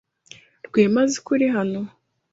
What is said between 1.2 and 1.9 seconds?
ko uri hano?